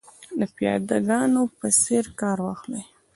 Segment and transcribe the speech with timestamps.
[0.39, 2.81] د پیاده ګانو په څېر کار واخلي.